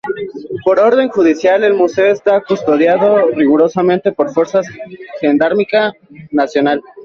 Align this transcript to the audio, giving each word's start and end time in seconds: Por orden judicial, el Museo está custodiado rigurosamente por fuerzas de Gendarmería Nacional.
Por 0.65 0.79
orden 0.79 1.09
judicial, 1.09 1.63
el 1.63 1.75
Museo 1.75 2.07
está 2.11 2.41
custodiado 2.41 3.27
rigurosamente 3.35 4.11
por 4.11 4.31
fuerzas 4.33 4.65
de 4.65 4.97
Gendarmería 5.19 5.93
Nacional. 6.31 6.81